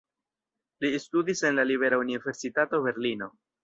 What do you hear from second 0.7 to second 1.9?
Li studis en la